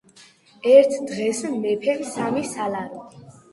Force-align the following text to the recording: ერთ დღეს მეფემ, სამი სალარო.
ერთ 0.75 0.95
დღეს 1.11 1.43
მეფემ, 1.67 2.03
სამი 2.17 2.45
სალარო. 2.57 3.07